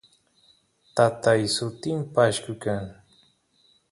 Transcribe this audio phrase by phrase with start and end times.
[0.95, 2.83] tatay sutin pashku kan